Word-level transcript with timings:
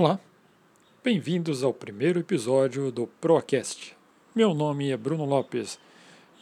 Olá, 0.00 0.18
bem-vindos 1.04 1.62
ao 1.62 1.74
primeiro 1.74 2.20
episódio 2.20 2.90
do 2.90 3.06
Procast. 3.06 3.94
Meu 4.34 4.54
nome 4.54 4.90
é 4.90 4.96
Bruno 4.96 5.26
Lopes 5.26 5.78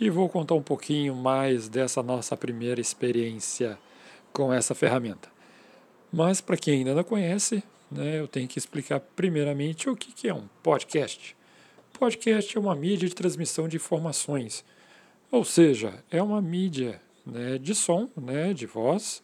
e 0.01 0.09
vou 0.09 0.29
contar 0.29 0.55
um 0.55 0.63
pouquinho 0.63 1.13
mais 1.17 1.69
dessa 1.69 2.01
nossa 2.01 2.37
primeira 2.37 2.81
experiência 2.81 3.77
com 4.33 4.53
essa 4.53 4.77
ferramenta. 4.77 5.29
Mas 6.13 6.41
para 6.41 6.57
quem 6.57 6.75
ainda 6.75 6.95
não 6.95 7.03
conhece, 7.03 7.65
né, 7.91 8.21
eu 8.21 8.29
tenho 8.29 8.47
que 8.47 8.61
explicar 8.61 9.01
primeiramente 9.01 9.91
o 9.91 9.97
que, 9.97 10.29
é 10.29 10.33
um 10.33 10.47
podcast. 10.63 11.37
Podcast 11.99 12.57
é 12.57 12.61
uma 12.61 12.77
mídia 12.77 13.09
de 13.09 13.15
transmissão 13.17 13.67
de 13.67 13.75
informações, 13.75 14.65
ou 15.33 15.45
seja, 15.45 16.05
é 16.13 16.23
uma 16.23 16.41
mídia 16.41 17.03
né, 17.27 17.59
de 17.59 17.75
som, 17.75 18.09
né, 18.17 18.55
de 18.55 18.67
voz, 18.67 19.21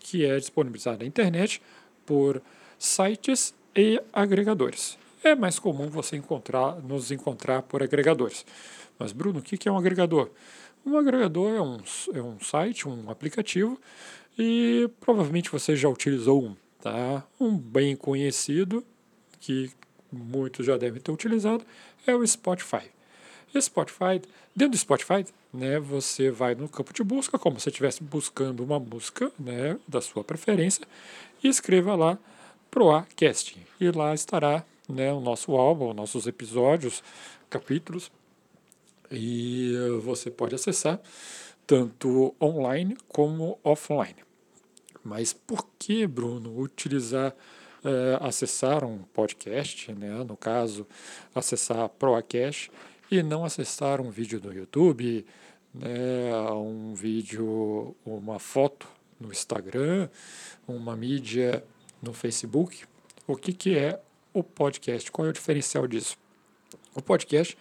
que 0.00 0.26
é 0.26 0.36
disponibilizada 0.40 0.98
na 0.98 1.06
internet 1.06 1.62
por 2.04 2.42
sites 2.78 3.54
e 3.74 4.00
agregadores. 4.12 4.98
É 5.22 5.34
mais 5.34 5.58
comum 5.58 5.88
você 5.88 6.16
encontrar, 6.16 6.76
nos 6.82 7.10
encontrar 7.10 7.62
por 7.62 7.82
agregadores. 7.82 8.46
Mas, 8.98 9.12
Bruno, 9.12 9.40
o 9.40 9.42
que 9.42 9.68
é 9.68 9.72
um 9.72 9.76
agregador? 9.76 10.30
Um 10.84 10.96
agregador 10.96 11.52
é 11.52 11.60
um, 11.60 11.78
é 12.14 12.22
um 12.22 12.38
site, 12.40 12.88
um 12.88 13.10
aplicativo, 13.10 13.78
e 14.38 14.88
provavelmente 15.00 15.50
você 15.50 15.74
já 15.74 15.88
utilizou 15.88 16.44
um. 16.44 16.56
Tá? 16.80 17.24
Um 17.40 17.56
bem 17.56 17.96
conhecido, 17.96 18.84
que 19.40 19.70
muitos 20.12 20.64
já 20.64 20.76
devem 20.76 21.00
ter 21.00 21.10
utilizado, 21.10 21.64
é 22.06 22.14
o 22.14 22.24
Spotify. 22.26 22.90
Spotify, 23.60 24.20
dentro 24.54 24.72
do 24.72 24.78
Spotify, 24.78 25.26
né, 25.52 25.78
você 25.78 26.30
vai 26.30 26.54
no 26.54 26.68
campo 26.68 26.92
de 26.92 27.02
busca, 27.02 27.38
como 27.38 27.58
se 27.58 27.68
estivesse 27.68 28.02
buscando 28.02 28.62
uma 28.62 28.78
música 28.78 29.32
né, 29.38 29.78
da 29.88 30.00
sua 30.00 30.22
preferência, 30.22 30.86
e 31.42 31.48
escreva 31.48 31.94
lá 31.94 32.18
Proacast. 32.70 33.56
E 33.80 33.90
lá 33.90 34.14
estará 34.14 34.64
né, 34.88 35.12
o 35.12 35.20
nosso 35.20 35.56
álbum, 35.56 35.92
nossos 35.92 36.26
episódios, 36.26 37.02
capítulos, 37.48 38.10
e 39.10 39.72
você 40.02 40.30
pode 40.30 40.54
acessar 40.54 41.00
tanto 41.66 42.34
online 42.40 42.96
como 43.08 43.58
offline. 43.62 44.24
Mas 45.02 45.32
por 45.32 45.66
que, 45.78 46.06
Bruno, 46.06 46.58
utilizar, 46.58 47.34
é, 47.84 48.18
acessar 48.20 48.84
um 48.84 48.98
podcast, 48.98 49.92
né, 49.92 50.24
no 50.24 50.36
caso, 50.36 50.86
acessar 51.34 51.80
a 51.80 51.88
Proacast, 51.88 52.70
e 53.10 53.22
não 53.22 53.44
acessar 53.44 54.00
um 54.00 54.10
vídeo 54.10 54.40
no 54.42 54.52
YouTube, 54.52 55.24
né, 55.72 56.42
um 56.52 56.94
vídeo, 56.94 57.94
uma 58.04 58.38
foto 58.38 58.88
no 59.20 59.30
Instagram, 59.30 60.08
uma 60.66 60.96
mídia 60.96 61.64
no 62.02 62.12
Facebook. 62.12 62.84
O 63.26 63.36
que, 63.36 63.52
que 63.52 63.76
é 63.76 64.00
o 64.32 64.42
podcast? 64.42 65.10
Qual 65.10 65.26
é 65.26 65.30
o 65.30 65.32
diferencial 65.32 65.86
disso? 65.86 66.16
O 66.94 67.02
podcast 67.02 67.56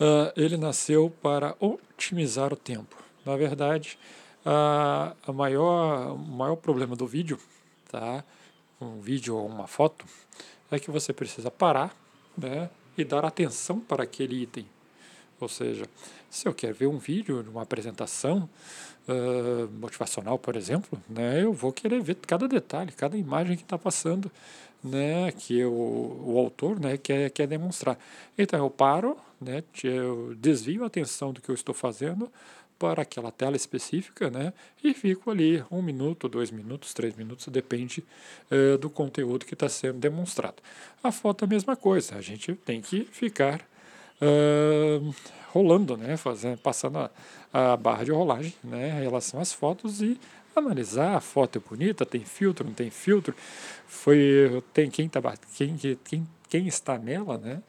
uh, 0.00 0.32
ele 0.36 0.56
nasceu 0.56 1.12
para 1.22 1.54
otimizar 1.60 2.52
o 2.52 2.56
tempo. 2.56 2.96
Na 3.24 3.36
verdade, 3.36 3.98
uh, 4.44 5.16
a 5.26 5.32
maior, 5.32 6.14
o 6.14 6.18
maior 6.18 6.56
problema 6.56 6.96
do 6.96 7.06
vídeo, 7.06 7.38
tá? 7.90 8.24
um 8.80 9.00
vídeo 9.00 9.36
ou 9.36 9.46
uma 9.46 9.66
foto, 9.66 10.06
é 10.70 10.78
que 10.78 10.90
você 10.90 11.12
precisa 11.12 11.50
parar, 11.50 11.94
né? 12.36 12.70
e 12.96 13.04
dar 13.04 13.24
atenção 13.24 13.80
para 13.80 14.04
aquele 14.04 14.42
item. 14.42 14.66
Ou 15.40 15.48
seja, 15.48 15.84
se 16.28 16.46
eu 16.46 16.54
quero 16.54 16.74
ver 16.74 16.86
um 16.86 16.98
vídeo 16.98 17.42
de 17.42 17.48
uma 17.48 17.62
apresentação 17.62 18.48
uh, 19.08 19.68
motivacional, 19.80 20.38
por 20.38 20.54
exemplo, 20.54 21.00
né, 21.08 21.42
eu 21.42 21.52
vou 21.52 21.72
querer 21.72 22.00
ver 22.02 22.16
cada 22.16 22.46
detalhe, 22.46 22.92
cada 22.92 23.16
imagem 23.16 23.56
que 23.56 23.62
está 23.62 23.78
passando, 23.78 24.30
né, 24.82 25.32
que 25.32 25.64
o, 25.64 26.22
o 26.26 26.38
autor 26.38 26.78
né, 26.78 26.96
quer, 26.96 27.30
quer 27.30 27.46
demonstrar. 27.46 27.98
Então 28.36 28.60
eu 28.60 28.70
paro, 28.70 29.16
né, 29.40 29.64
eu 29.82 30.34
desvio 30.36 30.84
a 30.84 30.86
atenção 30.86 31.32
do 31.32 31.40
que 31.40 31.48
eu 31.48 31.54
estou 31.54 31.74
fazendo 31.74 32.30
para 32.78 33.02
aquela 33.02 33.30
tela 33.30 33.56
específica, 33.56 34.30
né? 34.30 34.54
E 34.82 34.94
fico 34.94 35.30
ali 35.30 35.62
um 35.70 35.82
minuto, 35.82 36.30
dois 36.30 36.50
minutos, 36.50 36.94
três 36.94 37.14
minutos, 37.14 37.46
depende 37.48 38.02
do 38.80 38.88
conteúdo 38.88 39.44
que 39.44 39.52
está 39.52 39.68
sendo 39.68 39.98
demonstrado. 39.98 40.62
A 41.02 41.12
foto 41.12 41.44
é 41.44 41.46
a 41.46 41.48
mesma 41.48 41.76
coisa, 41.76 42.16
a 42.16 42.22
gente 42.22 42.54
tem 42.54 42.80
que 42.80 43.04
ficar 43.04 43.60
rolando, 45.52 45.96
né? 45.96 46.16
Fazendo, 46.16 46.58
passando 46.58 46.98
a, 46.98 47.10
a, 47.52 47.76
barra 47.76 48.04
de 48.04 48.12
rolagem, 48.12 48.54
né? 48.62 49.00
Em 49.00 49.02
relação 49.02 49.40
às 49.40 49.52
fotos 49.52 50.02
e 50.02 50.18
analisar 50.54 51.16
a 51.16 51.20
foto 51.20 51.58
é 51.58 51.68
bonita, 51.68 52.04
tem 52.04 52.24
filtro, 52.24 52.66
não 52.66 52.74
tem 52.74 52.90
filtro, 52.90 53.34
foi 53.86 54.62
tem 54.74 54.90
quem 54.90 55.08
tá 55.08 55.20
quem 55.56 55.76
quem 55.76 56.26
quem 56.48 56.66
está 56.66 56.98
nela, 56.98 57.38
né? 57.38 57.62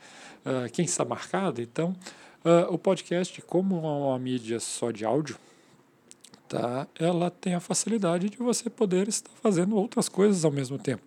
Uh, 0.45 0.72
quem 0.72 0.85
está 0.85 1.06
marcado, 1.06 1.62
então 1.62 1.95
Uh, 2.44 2.73
o 2.73 2.78
podcast, 2.78 3.39
como 3.44 3.75
é 3.75 3.79
uma 3.88 4.18
mídia 4.18 4.59
só 4.59 4.89
de 4.89 5.06
áudio, 5.06 5.38
tá, 6.50 6.88
ela 7.00 7.29
tem 7.29 7.53
a 7.53 7.59
facilidade 7.59 8.31
de 8.31 8.38
você 8.38 8.68
poder 8.68 9.07
estar 9.07 9.29
fazendo 9.44 9.75
outras 9.75 10.09
coisas 10.09 10.44
ao 10.44 10.50
mesmo 10.50 10.79
tempo. 10.79 11.03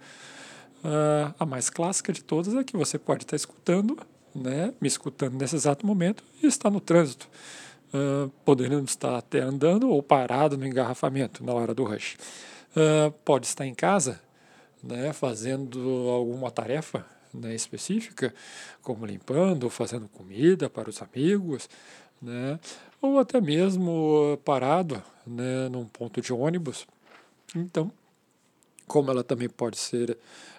Uh, 0.85 1.35
a 1.37 1.45
mais 1.45 1.69
clássica 1.69 2.13
de 2.13 2.23
todas 2.23 2.55
é 2.55 2.63
que 2.63 2.77
você 2.77 3.01
pode 3.01 3.25
estar 3.25 3.35
escutando, 3.35 3.99
né, 4.35 4.73
me 4.81 4.89
escutando 4.89 5.35
nesse 5.35 5.57
exato 5.57 5.87
momento 5.87 6.25
e 6.43 6.47
estar 6.47 6.71
no 6.71 6.81
trânsito, 6.81 7.29
uh, 7.93 8.29
podendo 8.45 8.83
estar 8.85 9.17
até 9.17 9.41
andando 9.41 9.89
ou 9.91 10.03
parado 10.03 10.59
no 10.59 10.67
engarrafamento 10.67 11.45
na 11.45 11.53
hora 11.53 11.75
do 11.75 11.85
rush. 11.85 12.17
Uh, 12.77 13.13
pode 13.25 13.47
estar 13.47 13.67
em 13.67 13.75
casa, 13.75 14.21
né, 14.83 15.13
fazendo 15.13 16.09
alguma 16.09 16.51
tarefa 16.51 17.07
né, 17.33 17.55
específica, 17.55 18.35
como 18.83 19.07
limpando 19.07 19.65
ou 19.65 19.71
fazendo 19.71 20.09
comida 20.09 20.69
para 20.69 20.91
os 20.91 21.01
amigos, 21.01 21.69
né, 22.21 22.59
ou 23.01 23.19
até 23.19 23.41
mesmo 23.41 24.39
parado 24.45 25.03
né, 25.27 25.69
num 25.69 25.85
ponto 25.85 26.21
de 26.21 26.33
ônibus. 26.33 26.87
Então, 27.55 27.93
como 28.87 29.11
ela 29.11 29.25
também 29.25 29.49
pode 29.49 29.79
ser 29.79 30.17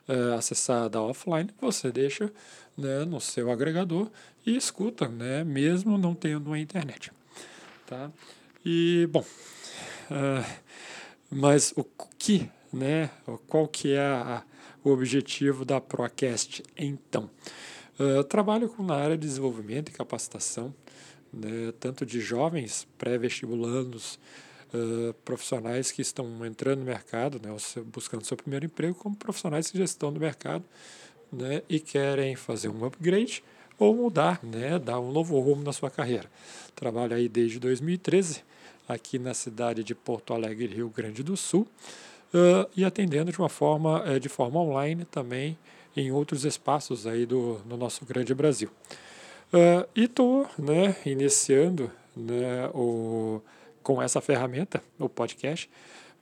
é, 0.07 0.35
acessada 0.35 1.01
offline, 1.01 1.49
você 1.59 1.91
deixa 1.91 2.31
né, 2.77 3.05
no 3.05 3.19
seu 3.19 3.51
agregador 3.51 4.09
e 4.45 4.55
escuta, 4.55 5.07
né, 5.07 5.43
mesmo 5.43 5.97
não 5.97 6.13
tendo 6.13 6.47
uma 6.47 6.59
internet. 6.59 7.11
Tá? 7.85 8.11
E, 8.65 9.07
bom, 9.11 9.23
uh, 10.11 10.59
mas 11.29 11.73
o 11.75 11.83
que, 12.17 12.49
né, 12.71 13.09
qual 13.47 13.67
que 13.67 13.93
é 13.93 14.01
a, 14.01 14.43
o 14.83 14.89
objetivo 14.89 15.63
da 15.63 15.79
Procast, 15.79 16.63
então? 16.77 17.29
Uh, 17.99 18.23
trabalho 18.23 18.67
com 18.69 18.83
na 18.83 18.95
área 18.95 19.17
de 19.17 19.25
desenvolvimento 19.25 19.89
e 19.89 19.93
capacitação, 19.93 20.73
né, 21.31 21.73
tanto 21.79 22.05
de 22.05 22.19
jovens 22.19 22.87
pré-vestibulandos, 22.97 24.19
uh, 24.75 25.13
profissionais 25.25 25.91
que 25.91 26.01
estão 26.01 26.45
entrando 26.45 26.79
no 26.79 26.85
mercado, 26.85 27.39
né, 27.41 27.55
buscando 27.85 28.25
seu 28.25 28.35
primeiro 28.35 28.65
emprego, 28.65 28.95
como 28.95 29.15
profissionais 29.15 29.71
que 29.71 29.77
já 29.77 29.83
estão 29.83 30.11
no 30.11 30.19
mercado 30.19 30.63
né, 31.31 31.61
e 31.69 31.79
querem 31.79 32.35
fazer 32.35 32.69
um 32.69 32.85
upgrade 32.85 33.43
ou 33.77 33.95
mudar, 33.95 34.39
né, 34.43 34.79
dar 34.79 34.99
um 34.99 35.11
novo 35.11 35.39
rumo 35.39 35.63
na 35.63 35.73
sua 35.73 35.89
carreira. 35.89 36.29
Trabalho 36.75 37.15
aí 37.15 37.27
desde 37.27 37.59
2013 37.59 38.43
aqui 38.87 39.17
na 39.17 39.33
cidade 39.33 39.83
de 39.83 39.95
Porto 39.95 40.33
Alegre, 40.33 40.67
Rio 40.67 40.89
Grande 40.89 41.23
do 41.23 41.35
Sul 41.35 41.67
uh, 42.33 42.69
e 42.75 42.85
atendendo 42.85 43.31
de 43.31 43.39
uma 43.39 43.49
forma, 43.49 44.03
uh, 44.03 44.19
de 44.19 44.29
forma 44.29 44.59
online 44.59 45.05
também 45.05 45.57
em 45.95 46.11
outros 46.11 46.45
espaços 46.45 47.07
aí 47.07 47.25
do, 47.25 47.61
no 47.65 47.77
nosso 47.77 48.05
grande 48.05 48.33
Brasil. 48.33 48.69
Uh, 49.53 49.87
e 49.95 50.03
estou 50.03 50.47
né, 50.57 50.95
iniciando 51.05 51.91
né, 52.15 52.69
o, 52.73 53.41
com 53.85 54.01
essa 54.01 54.19
ferramenta, 54.19 54.81
o 54.97 55.07
podcast, 55.07 55.69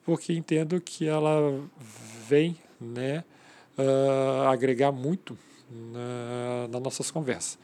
porque 0.03 0.34
entendo 0.34 0.81
que 0.81 1.07
ela 1.07 1.40
vem 2.28 2.57
né, 2.79 3.24
uh, 3.77 4.50
agregar 4.50 4.92
muito 4.92 5.38
na, 5.71 6.68
nas 6.69 6.81
nossas 6.81 7.10
conversas. 7.10 7.57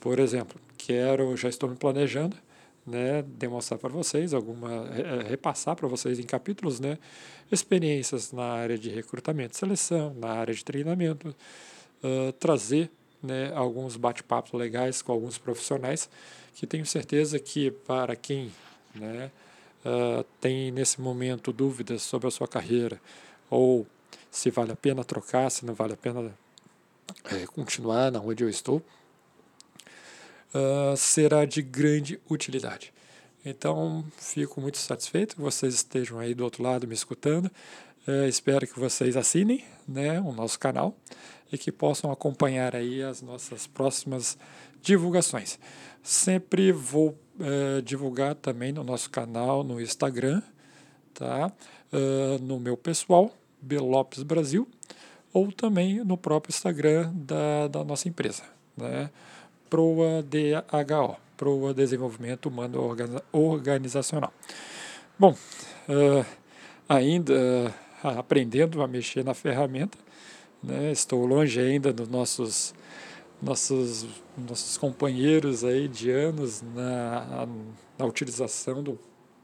Por 0.00 0.18
exemplo, 0.18 0.60
quero, 0.76 1.36
já 1.36 1.48
estou 1.48 1.70
me 1.70 1.76
planejando 1.76 2.36
né, 2.84 3.22
demonstrar 3.22 3.78
para 3.78 3.90
vocês, 3.90 4.34
alguma 4.34 4.88
é, 4.88 5.28
repassar 5.28 5.76
para 5.76 5.86
vocês 5.86 6.18
em 6.18 6.24
capítulos, 6.24 6.80
né, 6.80 6.98
experiências 7.50 8.32
na 8.32 8.44
área 8.44 8.76
de 8.76 8.90
recrutamento 8.90 9.54
e 9.54 9.56
seleção, 9.56 10.12
na 10.14 10.32
área 10.32 10.52
de 10.52 10.64
treinamento, 10.64 11.28
uh, 12.02 12.32
trazer 12.32 12.90
né, 13.22 13.52
alguns 13.54 13.96
bate-papos 13.96 14.52
legais 14.52 15.00
com 15.00 15.12
alguns 15.12 15.38
profissionais 15.38 16.10
que 16.56 16.66
tenho 16.66 16.84
certeza 16.84 17.38
que 17.38 17.70
para 17.70 18.16
quem 18.16 18.50
né, 18.94 19.30
uh, 19.84 20.24
tem 20.40 20.70
nesse 20.70 21.00
momento 21.00 21.52
dúvidas 21.52 22.02
sobre 22.02 22.28
a 22.28 22.30
sua 22.30 22.48
carreira 22.48 23.00
ou 23.50 23.86
se 24.30 24.50
vale 24.50 24.72
a 24.72 24.76
pena 24.76 25.04
trocar, 25.04 25.50
se 25.50 25.64
não 25.64 25.74
vale 25.74 25.92
a 25.92 25.96
pena 25.96 26.32
é, 27.30 27.46
continuar 27.46 28.10
na 28.10 28.20
onde 28.20 28.42
eu 28.42 28.48
estou, 28.48 28.82
uh, 30.54 30.96
será 30.96 31.44
de 31.44 31.62
grande 31.62 32.20
utilidade. 32.28 32.92
Então, 33.44 34.04
fico 34.16 34.60
muito 34.60 34.78
satisfeito 34.78 35.36
que 35.36 35.42
vocês 35.42 35.74
estejam 35.74 36.18
aí 36.18 36.34
do 36.34 36.42
outro 36.44 36.62
lado 36.62 36.88
me 36.88 36.94
escutando. 36.94 37.50
É, 38.06 38.26
espero 38.26 38.66
que 38.66 38.78
vocês 38.78 39.16
assinem 39.16 39.64
né, 39.86 40.18
o 40.20 40.32
nosso 40.32 40.58
canal 40.58 40.96
e 41.52 41.58
que 41.58 41.70
possam 41.70 42.10
acompanhar 42.10 42.74
aí 42.74 43.02
as 43.02 43.20
nossas 43.20 43.66
próximas 43.66 44.38
divulgações. 44.80 45.58
Sempre 46.02 46.72
vou 46.72 47.18
é, 47.40 47.80
divulgar 47.80 48.34
também 48.34 48.72
no 48.72 48.84
nosso 48.84 49.10
canal 49.10 49.64
no 49.64 49.80
Instagram, 49.80 50.42
tá? 51.12 51.50
Uh, 51.92 52.42
no 52.42 52.58
meu 52.58 52.76
pessoal, 52.76 53.32
Belopes 53.60 54.22
Brasil, 54.22 54.68
ou 55.32 55.52
também 55.52 56.04
no 56.04 56.16
próprio 56.16 56.50
Instagram 56.50 57.12
da, 57.14 57.68
da 57.68 57.84
nossa 57.84 58.08
empresa, 58.08 58.42
né? 58.76 59.10
Proa 59.70 60.22
DHO, 60.22 61.16
Proa 61.36 61.72
Desenvolvimento 61.72 62.46
Humano 62.46 62.96
Organizacional. 63.32 64.32
Bom, 65.18 65.32
uh, 65.88 66.26
ainda 66.88 67.74
aprendendo 68.02 68.82
a 68.82 68.88
mexer 68.88 69.24
na 69.24 69.34
ferramenta, 69.34 69.96
né? 70.62 70.90
estou 70.92 71.24
longe 71.24 71.60
ainda 71.60 71.92
dos 71.92 72.08
nossos 72.08 72.74
nossos, 73.44 74.06
nossos 74.36 74.78
companheiros 74.78 75.64
aí 75.64 75.86
de 75.86 76.10
anos 76.10 76.62
na, 76.62 77.46
na 77.98 78.06
utilização 78.06 78.82
do, 78.82 78.98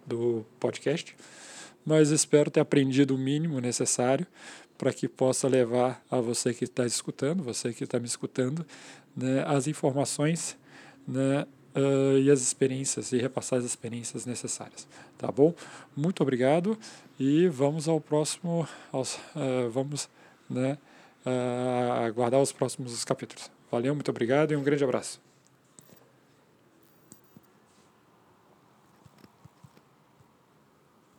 do 0.06 0.44
podcast, 0.58 1.14
mas 1.84 2.10
espero 2.10 2.50
ter 2.50 2.60
aprendido 2.60 3.14
o 3.14 3.18
mínimo 3.18 3.60
necessário 3.60 4.26
para 4.78 4.92
que 4.92 5.06
possa 5.06 5.46
levar 5.46 6.02
a 6.10 6.18
você 6.20 6.54
que 6.54 6.64
está 6.64 6.86
escutando, 6.86 7.42
você 7.42 7.72
que 7.72 7.84
está 7.84 7.98
me 8.00 8.06
escutando, 8.06 8.64
né, 9.14 9.44
as 9.46 9.66
informações 9.66 10.56
né, 11.06 11.46
uh, 11.74 12.18
e 12.18 12.30
as 12.30 12.40
experiências, 12.40 13.12
e 13.12 13.18
repassar 13.18 13.58
as 13.58 13.64
experiências 13.66 14.24
necessárias. 14.24 14.88
Tá 15.18 15.30
bom? 15.30 15.54
Muito 15.94 16.22
obrigado 16.22 16.78
e 17.18 17.46
vamos 17.48 17.88
ao 17.88 18.00
próximo, 18.00 18.66
aos, 18.90 19.16
uh, 19.16 19.68
vamos 19.70 20.08
né, 20.48 20.78
uh, 21.26 22.04
aguardar 22.06 22.40
os 22.40 22.52
próximos 22.52 23.04
capítulos. 23.04 23.59
Valeu, 23.70 23.94
muito 23.94 24.10
obrigado 24.10 24.52
e 24.52 24.56
um 24.56 24.62
grande 24.62 24.82
abraço. 24.82 25.29